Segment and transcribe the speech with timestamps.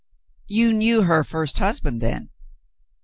[0.47, 2.31] "You knew her first husband, then